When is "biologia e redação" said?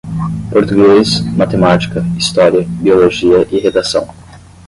2.67-4.11